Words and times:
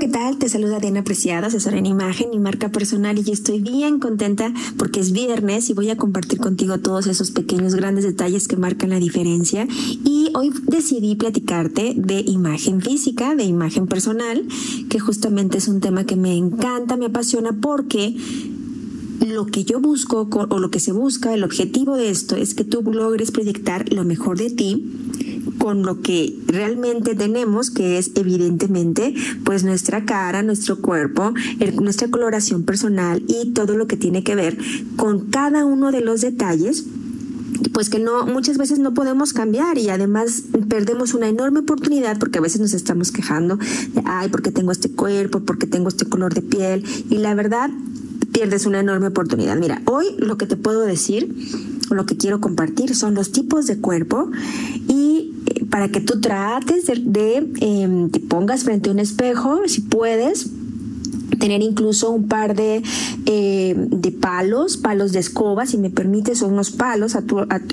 ¿qué 0.00 0.08
tal? 0.08 0.38
Te 0.38 0.48
saluda 0.48 0.80
Diana 0.80 1.04
Preciada, 1.04 1.48
asesora 1.48 1.76
en 1.76 1.84
imagen 1.84 2.32
y 2.32 2.38
marca 2.38 2.70
personal 2.70 3.18
y 3.18 3.32
estoy 3.32 3.60
bien 3.60 4.00
contenta 4.00 4.50
porque 4.78 4.98
es 4.98 5.12
viernes 5.12 5.68
y 5.68 5.74
voy 5.74 5.90
a 5.90 5.96
compartir 5.98 6.38
contigo 6.38 6.78
todos 6.78 7.06
esos 7.06 7.30
pequeños 7.32 7.74
grandes 7.74 8.04
detalles 8.04 8.48
que 8.48 8.56
marcan 8.56 8.88
la 8.88 8.98
diferencia 8.98 9.68
y 10.02 10.32
hoy 10.34 10.52
decidí 10.62 11.16
platicarte 11.16 11.92
de 11.94 12.20
imagen 12.20 12.80
física, 12.80 13.34
de 13.34 13.44
imagen 13.44 13.86
personal, 13.86 14.42
que 14.88 15.00
justamente 15.00 15.58
es 15.58 15.68
un 15.68 15.80
tema 15.80 16.04
que 16.04 16.16
me 16.16 16.34
encanta, 16.34 16.96
me 16.96 17.06
apasiona 17.06 17.52
porque 17.52 18.16
lo 19.26 19.44
que 19.46 19.64
yo 19.64 19.80
busco 19.80 20.30
o 20.48 20.58
lo 20.58 20.70
que 20.70 20.80
se 20.80 20.92
busca, 20.92 21.34
el 21.34 21.44
objetivo 21.44 21.98
de 21.98 22.08
esto 22.08 22.36
es 22.36 22.54
que 22.54 22.64
tú 22.64 22.82
logres 22.82 23.32
proyectar 23.32 23.92
lo 23.92 24.04
mejor 24.04 24.38
de 24.38 24.48
ti 24.48 25.09
con 25.60 25.82
lo 25.82 26.00
que 26.00 26.34
realmente 26.46 27.14
tenemos, 27.14 27.70
que 27.70 27.98
es 27.98 28.12
evidentemente 28.14 29.14
pues 29.44 29.62
nuestra 29.62 30.06
cara, 30.06 30.42
nuestro 30.42 30.80
cuerpo, 30.80 31.34
nuestra 31.82 32.08
coloración 32.08 32.64
personal 32.64 33.22
y 33.28 33.50
todo 33.52 33.76
lo 33.76 33.86
que 33.86 33.98
tiene 33.98 34.24
que 34.24 34.34
ver 34.34 34.56
con 34.96 35.26
cada 35.26 35.66
uno 35.66 35.92
de 35.92 36.00
los 36.00 36.22
detalles 36.22 36.86
pues 37.74 37.90
que 37.90 37.98
no 37.98 38.24
muchas 38.26 38.56
veces 38.56 38.78
no 38.78 38.94
podemos 38.94 39.34
cambiar 39.34 39.76
y 39.76 39.90
además 39.90 40.44
perdemos 40.68 41.12
una 41.12 41.28
enorme 41.28 41.60
oportunidad 41.60 42.18
porque 42.18 42.38
a 42.38 42.42
veces 42.42 42.60
nos 42.60 42.72
estamos 42.72 43.12
quejando 43.12 43.56
de 43.56 44.02
ay 44.06 44.30
porque 44.30 44.50
tengo 44.50 44.72
este 44.72 44.90
cuerpo 44.90 45.40
porque 45.40 45.66
tengo 45.66 45.88
este 45.88 46.06
color 46.06 46.32
de 46.32 46.40
piel 46.40 46.84
y 47.10 47.18
la 47.18 47.34
verdad 47.34 47.70
pierdes 48.32 48.64
una 48.64 48.80
enorme 48.80 49.08
oportunidad. 49.08 49.56
Mira 49.58 49.82
hoy 49.84 50.06
lo 50.16 50.38
que 50.38 50.46
te 50.46 50.56
puedo 50.56 50.80
decir 50.80 51.34
lo 51.90 52.06
que 52.06 52.16
quiero 52.16 52.40
compartir 52.40 52.94
son 52.94 53.14
los 53.14 53.32
tipos 53.32 53.66
de 53.66 53.78
cuerpo 53.78 54.30
y 54.88 54.99
para 55.70 55.88
que 55.88 56.00
tú 56.00 56.20
trates 56.20 56.86
de, 56.86 57.48
em, 57.60 58.10
te 58.10 58.20
pongas 58.20 58.64
frente 58.64 58.90
a 58.90 58.92
un 58.92 58.98
espejo, 58.98 59.60
si 59.66 59.80
puedes, 59.82 60.50
tener 61.40 61.62
incluso 61.62 62.10
un 62.10 62.28
par 62.28 62.54
de, 62.54 62.82
eh, 63.26 63.74
de 63.76 64.12
palos, 64.12 64.76
palos 64.76 65.10
de 65.12 65.18
escoba, 65.18 65.66
si 65.66 65.78
me 65.78 65.90
permites, 65.90 66.42
o 66.42 66.46
unos 66.46 66.70
palos 66.70 67.16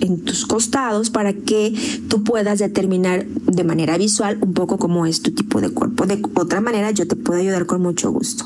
en 0.02 0.22
tus 0.22 0.46
costados 0.46 1.12
para 1.12 1.34
que 1.34 1.74
tú 2.08 2.24
puedas 2.24 2.60
determinar 2.60 3.26
de 3.28 3.64
manera 3.64 3.98
visual 3.98 4.40
un 4.42 4.54
poco 4.54 4.78
cómo 4.78 5.06
es 5.06 5.22
tu 5.22 5.32
tipo 5.32 5.62
de 5.62 5.70
cuerpo. 5.70 6.06
De 6.06 6.22
otra 6.34 6.62
manera, 6.62 6.90
yo 6.92 7.08
te 7.08 7.16
puedo 7.16 7.40
ayudar 7.40 7.66
con 7.68 7.82
mucho 7.82 8.12
gusto. 8.12 8.46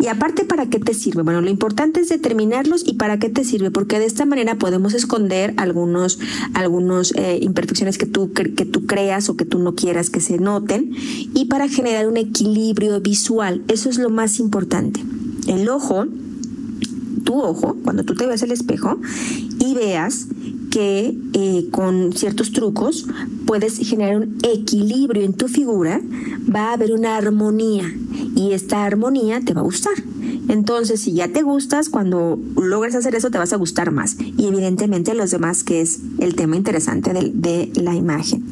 Y 0.00 0.06
aparte, 0.06 0.44
¿para 0.44 0.66
qué 0.66 0.78
te 0.78 0.94
sirve? 0.94 1.22
Bueno, 1.22 1.42
lo 1.42 1.50
importante 1.50 2.00
es 2.00 2.08
determinarlos 2.08 2.82
y 2.86 2.94
para 2.94 3.18
qué 3.18 3.28
te 3.28 3.44
sirve, 3.44 3.70
porque 3.70 3.98
de 3.98 4.06
esta 4.06 4.24
manera 4.24 4.56
podemos 4.56 4.94
esconder 4.94 5.52
algunos, 5.58 6.18
algunos 6.54 7.12
eh, 7.16 7.38
imperfecciones 7.42 7.98
que 7.98 8.06
tú, 8.06 8.32
que 8.32 8.64
tú 8.64 8.86
creas 8.86 9.28
o 9.28 9.36
que 9.36 9.44
tú 9.44 9.58
no 9.58 9.74
quieras 9.74 10.08
que 10.08 10.20
se 10.20 10.38
noten 10.38 10.92
y 11.34 11.44
para 11.46 11.68
generar 11.68 12.08
un 12.08 12.16
equilibrio 12.16 13.00
visual. 13.00 13.62
Eso 13.68 13.90
es 13.90 13.98
lo 13.98 14.08
más 14.08 14.40
importante. 14.40 15.04
El 15.46 15.68
ojo, 15.68 16.06
tu 17.24 17.34
ojo, 17.34 17.76
cuando 17.84 18.04
tú 18.04 18.14
te 18.14 18.26
ves 18.26 18.42
al 18.42 18.52
espejo 18.52 18.98
y 19.58 19.74
veas 19.74 20.28
que 20.70 21.14
eh, 21.34 21.68
con 21.70 22.12
ciertos 22.14 22.52
trucos 22.52 23.06
puedes 23.44 23.76
generar 23.78 24.16
un 24.16 24.38
equilibrio 24.44 25.24
en 25.24 25.34
tu 25.34 25.48
figura, 25.48 26.00
va 26.54 26.70
a 26.70 26.72
haber 26.72 26.92
una 26.92 27.16
armonía 27.16 27.92
y 28.34 28.52
esta 28.52 28.84
armonía 28.84 29.40
te 29.40 29.54
va 29.54 29.60
a 29.60 29.64
gustar. 29.64 29.94
Entonces, 30.48 31.00
si 31.00 31.12
ya 31.12 31.28
te 31.28 31.42
gustas, 31.42 31.88
cuando 31.88 32.38
logres 32.60 32.94
hacer 32.94 33.14
eso, 33.14 33.30
te 33.30 33.38
vas 33.38 33.52
a 33.52 33.56
gustar 33.56 33.92
más. 33.92 34.16
Y 34.20 34.46
evidentemente 34.46 35.14
los 35.14 35.30
demás, 35.30 35.64
que 35.64 35.80
es 35.80 36.00
el 36.18 36.34
tema 36.34 36.56
interesante 36.56 37.12
de, 37.12 37.30
de 37.32 37.70
la 37.80 37.94
imagen. 37.94 38.44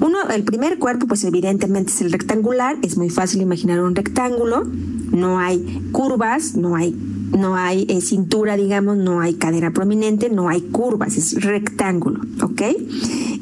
Uno, 0.00 0.18
el 0.30 0.44
primer 0.44 0.78
cuerpo, 0.78 1.06
pues 1.06 1.24
evidentemente 1.24 1.92
es 1.92 2.00
el 2.00 2.12
rectangular. 2.12 2.76
Es 2.82 2.96
muy 2.96 3.10
fácil 3.10 3.40
imaginar 3.40 3.80
un 3.80 3.94
rectángulo. 3.94 4.64
No 4.64 5.38
hay 5.38 5.82
curvas, 5.92 6.54
no 6.54 6.76
hay 6.76 6.94
no 7.36 7.56
hay 7.56 7.86
eh, 7.88 8.00
cintura, 8.00 8.56
digamos, 8.56 8.96
no 8.96 9.20
hay 9.20 9.34
cadera 9.34 9.70
prominente, 9.70 10.30
no 10.30 10.48
hay 10.48 10.62
curvas, 10.62 11.16
es 11.18 11.42
rectángulo, 11.42 12.20
¿ok? 12.42 12.62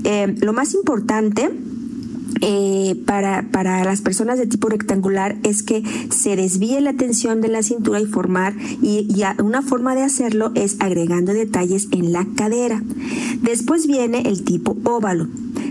Eh, 0.05 0.35
lo 0.41 0.53
más 0.53 0.75
importante 0.75 1.51
eh, 2.41 2.95
para, 3.07 3.47
para 3.51 3.85
las 3.85 4.01
personas 4.01 4.39
de 4.39 4.47
tipo 4.47 4.69
rectangular 4.69 5.37
es 5.43 5.63
que 5.63 5.83
se 6.11 6.37
desvíe 6.37 6.81
la 6.81 6.93
tensión 6.93 7.41
de 7.41 7.49
la 7.49 7.63
cintura 7.63 8.01
y 8.01 8.07
formar, 8.07 8.55
y, 8.83 9.07
una 9.39 9.63
forma 9.63 9.95
de 9.95 10.03
hacerlo 10.03 10.53
es 10.55 10.77
agregando 10.81 11.33
detalles 11.33 11.89
en 11.91 12.13
la 12.13 12.27
cadera. 12.37 12.83
Después 13.43 13.87
viene 13.87 14.23
el 14.27 14.45
tipo 14.45 14.77
óvalo. 14.85 15.29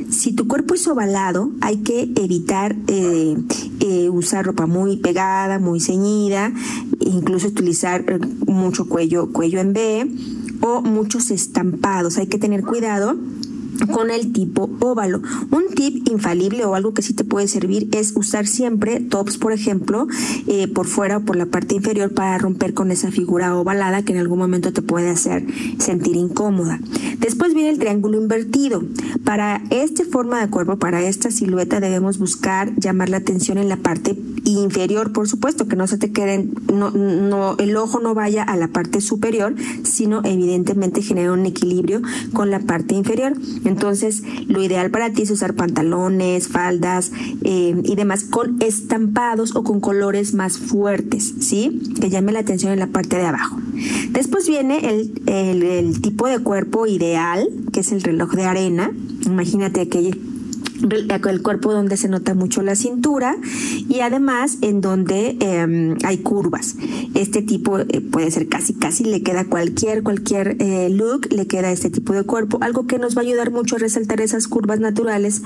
Si 0.10 0.34
tu 0.34 0.48
cuerpo 0.48 0.76
es 0.76 0.88
ovalado, 0.88 1.52
hay 1.62 1.78
que 1.78 2.12
evitar 2.16 2.76
eh, 2.88 3.36
eh, 3.80 4.10
usar 4.10 4.46
ropa 4.46 4.66
muy 4.66 4.98
pegada, 4.98 5.60
muy 5.60 5.80
ceñida, 5.80 6.54
incluso 7.00 7.48
utilizar 7.48 8.20
mucho 8.48 8.88
cuello, 8.88 9.32
cuello 9.32 9.60
en 9.60 9.74
B 9.74 10.12
o 10.62 10.82
muchos 10.82 11.32
estampados. 11.32 12.18
Hay 12.18 12.28
que 12.28 12.38
tener 12.38 12.64
cuidado 12.64 13.16
con 13.92 14.12
el 14.12 14.32
tipo 14.32 14.70
óvalo. 14.80 15.22
Un 15.52 15.68
tip 15.76 16.08
infalible 16.10 16.66
o 16.66 16.76
algo 16.76 16.94
que 16.94 17.02
sí 17.02 17.14
te 17.14 17.24
puede 17.24 17.48
servir 17.48 17.90
es 17.92 18.14
usar 18.16 18.48
siempre 18.48 19.00
tops, 19.00 19.38
por 19.38 19.52
ejemplo, 19.52 20.08
eh, 20.48 20.68
por 20.68 20.88
fuera 20.88 21.18
o 21.18 21.22
por 21.22 21.36
la 21.36 21.46
parte 21.46 21.76
inferior 21.76 22.14
para 22.14 22.38
romper 22.38 22.74
con 22.74 22.92
esa 22.92 23.12
figura 23.12 23.56
ovalada 23.56 24.04
que 24.04 24.14
en 24.14 24.20
algún 24.20 24.40
momento 24.40 24.74
te 24.74 24.82
puede 24.82 25.10
hacer 25.10 25.46
sentir 25.80 26.16
incómoda. 26.16 26.80
Después 27.20 27.54
viene 27.54 27.70
el 27.70 27.80
triángulo 27.80 28.18
invertido. 28.18 28.84
Para 29.24 29.62
esta 29.70 30.04
forma 30.06 30.42
de 30.42 30.50
cuerpo, 30.50 30.78
para 30.78 31.02
esta 31.04 31.32
silueta 31.32 31.80
debemos 31.80 32.18
buscar 32.18 32.74
llamar 32.76 33.10
la 33.10 33.18
atención 33.18 33.58
en 33.58 33.70
la 33.70 33.78
parte 33.78 34.18
inferior, 34.44 35.12
por 35.12 35.28
supuesto, 35.28 35.68
que 35.68 35.76
no 35.76 35.88
se 35.88 35.98
te 35.98 36.12
queden, 36.12 36.54
no, 36.72 36.92
no, 36.92 37.56
el 37.58 37.76
ojo 37.78 38.00
no 38.00 38.14
vaya 38.14 38.44
a 38.44 38.56
la 38.56 38.68
parte 38.68 39.02
superior, 39.02 39.56
sino 39.84 40.22
evidentemente 40.24 41.02
genera 41.02 41.34
un 41.34 41.46
equilibrio 41.46 42.02
con 42.34 42.52
la 42.52 42.60
parte 42.60 42.96
inferior. 42.96 43.34
Entonces, 43.66 44.24
lo 44.48 44.64
ideal 44.64 44.92
para 44.92 45.12
ti 45.12 45.24
es 45.24 45.32
usar 45.32 45.56
pantalones, 45.56 46.48
faldas 46.48 47.12
eh, 47.44 47.76
y 47.84 47.96
demás 47.96 48.24
con 48.24 48.62
estampados 48.62 49.56
o 49.56 49.64
con 49.64 49.80
colores 49.80 50.34
más 50.34 50.58
fuertes, 50.58 51.34
¿sí? 51.40 51.82
Que 52.00 52.10
llame 52.10 52.32
la 52.32 52.40
atención 52.40 52.72
en 52.72 52.80
la 52.80 52.88
parte 52.88 53.18
de 53.18 53.26
abajo. 53.26 53.58
Después 54.12 54.48
viene 54.48 54.90
el, 54.90 55.22
el 55.28 56.02
tipo 56.02 56.28
de 56.28 56.40
cuerpo 56.40 56.88
ideal, 56.88 57.50
que 57.74 57.82
es 57.82 57.92
el 57.92 58.02
reloj 58.02 58.34
de 58.34 58.46
arena. 58.46 58.92
Imagínate 59.26 59.82
aquel 59.82 60.18
el 60.82 61.42
cuerpo 61.42 61.74
donde 61.74 61.98
se 61.98 62.08
nota 62.08 62.34
mucho 62.34 62.62
la 62.62 62.76
cintura 62.76 63.36
y 63.90 64.00
además 64.02 64.58
en 64.62 64.82
donde 64.82 65.38
em, 65.40 65.98
hay 66.04 66.18
curvas. 66.18 66.76
Este 67.14 67.42
tipo 67.42 67.80
eh, 67.80 68.02
puede 68.02 68.32
ser 68.32 68.48
casi, 68.48 68.74
casi 68.74 69.04
le 69.04 69.24
queda 69.24 69.46
cualquier, 69.46 70.04
cualquier 70.04 70.58
eh, 70.60 70.90
look, 70.90 71.28
le 71.32 71.48
queda 71.48 71.72
este 71.72 71.90
tipo 71.90 72.14
de 72.14 72.24
cuerpo. 72.24 72.58
Algo 72.62 72.88
que 72.88 73.00
nos 73.00 73.16
va 73.16 73.22
a 73.22 73.26
ayudar 73.26 73.52
mucho 73.52 73.76
a 73.76 73.80
resaltar 73.80 74.22
esas 74.22 74.48
curvas 74.48 74.80
naturales 74.80 75.42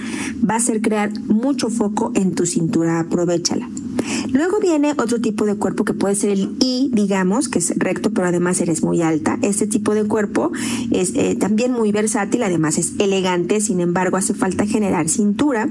va 0.48 0.56
a 0.56 0.60
ser 0.60 0.82
crear 0.82 1.12
mucho 1.22 1.70
foco 1.70 2.12
en 2.16 2.36
tu 2.36 2.46
cintura. 2.46 3.00
Aprovechala. 3.00 3.70
Luego 4.32 4.60
viene 4.60 4.94
otro 4.98 5.20
tipo 5.22 5.46
de 5.46 5.56
cuerpo 5.56 5.86
que 5.86 5.94
puede 5.94 6.16
ser 6.16 6.32
el 6.32 6.56
I, 6.60 6.90
digamos, 6.94 7.50
que 7.50 7.60
es 7.60 7.78
recto, 7.78 8.12
pero 8.12 8.28
además 8.28 8.62
eres 8.62 8.84
muy 8.84 9.02
alta. 9.02 9.38
Este 9.42 9.68
tipo 9.68 9.94
de 9.94 10.06
cuerpo 10.06 10.52
es 10.92 11.14
eh, 11.16 11.36
también 11.36 11.72
muy 11.72 11.92
versátil, 11.92 12.44
además 12.44 12.78
es 12.78 12.94
elegante, 13.00 13.62
sin 13.62 13.80
embargo 13.80 14.18
hace 14.18 14.34
falta 14.34 14.66
generar 14.66 15.10
cintura. 15.10 15.70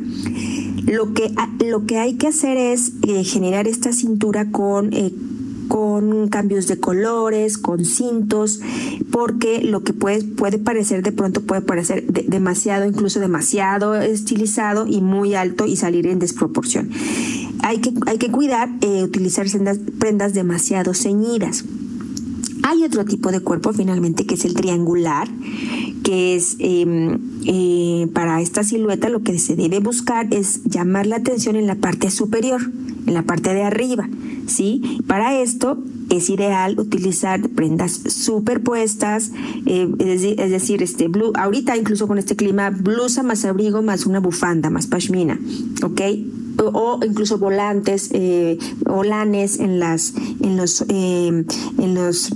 Lo 0.86 1.12
que, 1.14 1.32
lo 1.64 1.86
que 1.86 1.98
hay 1.98 2.14
que 2.14 2.28
hacer 2.28 2.56
es 2.56 2.92
eh, 3.06 3.24
generar 3.24 3.68
esta 3.68 3.92
cintura 3.92 4.50
con... 4.50 4.92
Eh, 4.92 5.12
con 5.68 6.28
cambios 6.28 6.66
de 6.66 6.80
colores, 6.80 7.58
con 7.58 7.84
cintos, 7.84 8.60
porque 9.10 9.62
lo 9.62 9.82
que 9.82 9.92
puede, 9.92 10.24
puede 10.24 10.58
parecer 10.58 11.02
de 11.02 11.12
pronto 11.12 11.42
puede 11.42 11.60
parecer 11.60 12.04
demasiado, 12.06 12.86
incluso 12.86 13.20
demasiado 13.20 13.94
estilizado 13.94 14.86
y 14.86 15.02
muy 15.02 15.34
alto 15.34 15.66
y 15.66 15.76
salir 15.76 16.06
en 16.06 16.20
desproporción 16.20 16.88
hay 17.62 17.78
que, 17.78 17.92
hay 18.06 18.18
que 18.18 18.30
cuidar 18.30 18.68
eh, 18.80 19.02
utilizar 19.02 19.46
prendas 19.98 20.34
demasiado 20.34 20.94
ceñidas. 20.94 21.64
Hay 22.62 22.82
otro 22.82 23.04
tipo 23.04 23.30
de 23.30 23.40
cuerpo 23.40 23.72
finalmente 23.72 24.26
que 24.26 24.34
es 24.34 24.44
el 24.44 24.54
triangular, 24.54 25.28
que 26.02 26.36
es 26.36 26.56
em, 26.58 27.18
eh, 27.46 28.08
para 28.12 28.40
esta 28.40 28.64
silueta 28.64 29.08
lo 29.08 29.22
que 29.22 29.38
se 29.38 29.56
debe 29.56 29.78
buscar 29.78 30.26
es 30.32 30.64
llamar 30.64 31.06
la 31.06 31.16
atención 31.16 31.56
en 31.56 31.66
la 31.66 31.76
parte 31.76 32.10
superior, 32.10 32.60
en 33.06 33.14
la 33.14 33.22
parte 33.22 33.54
de 33.54 33.62
arriba, 33.62 34.08
¿sí? 34.46 35.00
Para 35.06 35.40
esto 35.40 35.78
es 36.10 36.30
ideal 36.30 36.78
utilizar 36.78 37.48
prendas 37.50 37.92
superpuestas, 38.08 39.32
eh, 39.66 39.88
es, 39.98 40.50
decir, 40.50 40.82
este 40.82 41.08
blue, 41.08 41.32
ahorita 41.36 41.76
incluso 41.76 42.06
con 42.08 42.18
este 42.18 42.36
clima, 42.36 42.70
blusa 42.70 43.22
más 43.22 43.44
abrigo 43.44 43.82
más 43.82 44.06
una 44.06 44.20
bufanda 44.20 44.70
más 44.70 44.86
pashmina, 44.86 45.38
¿ok? 45.82 46.00
O 46.58 47.00
incluso 47.04 47.38
volantes 47.38 48.10
eh, 48.12 48.58
en 48.86 49.78
las 49.78 50.14
en 50.40 50.56
los 50.56 50.84
eh, 50.88 51.44
en 51.78 51.94
los 51.94 52.30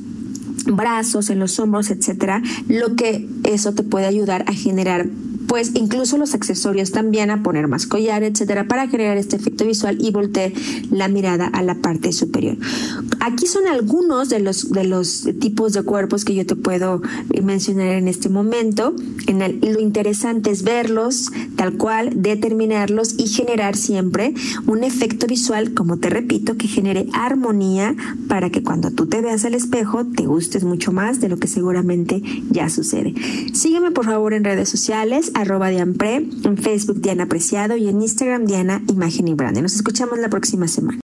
brazos, 0.66 1.30
en 1.30 1.38
los 1.38 1.58
hombros, 1.58 1.90
etcétera, 1.90 2.42
lo 2.68 2.94
que 2.94 3.28
eso 3.44 3.74
te 3.74 3.82
puede 3.82 4.06
ayudar 4.06 4.44
a 4.46 4.52
generar 4.52 5.06
pues 5.52 5.72
incluso 5.74 6.16
los 6.16 6.32
accesorios 6.32 6.92
también 6.92 7.30
a 7.30 7.42
poner 7.42 7.68
más 7.68 7.86
collar, 7.86 8.22
etcétera, 8.22 8.66
para 8.68 8.88
generar 8.88 9.18
este 9.18 9.36
efecto 9.36 9.66
visual 9.66 9.98
y 10.00 10.10
voltear 10.10 10.50
la 10.90 11.08
mirada 11.08 11.46
a 11.46 11.62
la 11.62 11.74
parte 11.74 12.10
superior. 12.12 12.56
Aquí 13.20 13.46
son 13.46 13.66
algunos 13.66 14.30
de 14.30 14.40
los, 14.40 14.72
de 14.72 14.84
los 14.84 15.28
tipos 15.40 15.74
de 15.74 15.82
cuerpos 15.82 16.24
que 16.24 16.34
yo 16.34 16.46
te 16.46 16.56
puedo 16.56 17.02
eh, 17.34 17.42
mencionar 17.42 17.88
en 17.88 18.08
este 18.08 18.30
momento. 18.30 18.94
En 19.26 19.40
lo 19.60 19.78
interesante 19.78 20.50
es 20.50 20.62
verlos 20.62 21.30
tal 21.54 21.76
cual, 21.76 22.10
determinarlos 22.14 23.16
y 23.18 23.28
generar 23.28 23.76
siempre 23.76 24.32
un 24.66 24.84
efecto 24.84 25.26
visual, 25.26 25.74
como 25.74 25.98
te 25.98 26.08
repito, 26.08 26.56
que 26.56 26.66
genere 26.66 27.08
armonía 27.12 27.94
para 28.26 28.48
que 28.48 28.62
cuando 28.62 28.90
tú 28.90 29.06
te 29.06 29.20
veas 29.20 29.44
al 29.44 29.54
espejo 29.54 30.06
te 30.06 30.24
gustes 30.24 30.64
mucho 30.64 30.92
más 30.92 31.20
de 31.20 31.28
lo 31.28 31.36
que 31.36 31.46
seguramente 31.46 32.22
ya 32.50 32.70
sucede. 32.70 33.14
Sígueme 33.52 33.90
por 33.90 34.06
favor 34.06 34.32
en 34.32 34.44
redes 34.44 34.70
sociales, 34.70 35.30
arroba 35.42 35.68
Dianpre, 35.68 36.16
en 36.16 36.56
Facebook 36.56 37.00
Diana 37.00 37.24
Apreciado 37.24 37.76
y 37.76 37.88
en 37.88 38.00
Instagram 38.02 38.46
Diana 38.46 38.82
Imagen 38.88 39.28
y 39.28 39.34
Brand. 39.34 39.58
Nos 39.58 39.74
escuchamos 39.74 40.18
la 40.18 40.30
próxima 40.30 40.66
semana. 40.68 41.00